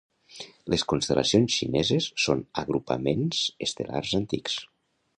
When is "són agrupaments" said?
2.25-3.45